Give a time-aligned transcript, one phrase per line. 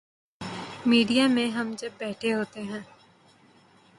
[0.85, 1.67] Media میں جب ہم
[1.97, 2.79] بیٹھے ہوتے ہیں۔